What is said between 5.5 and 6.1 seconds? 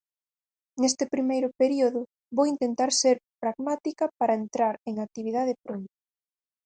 pronto.